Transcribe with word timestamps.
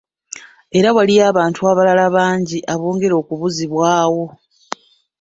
Era 0.77 0.89
waliwo 0.95 1.21
n'abantu 1.25 1.59
abalala 1.71 2.05
bangi 2.15 2.59
abongera 2.73 3.15
okubuzibwawo. 3.21 4.25